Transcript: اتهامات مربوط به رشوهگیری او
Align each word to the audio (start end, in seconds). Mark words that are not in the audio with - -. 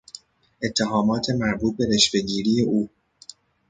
اتهامات 0.63 1.29
مربوط 1.29 1.77
به 1.77 1.85
رشوهگیری 1.95 2.61
او 2.61 2.89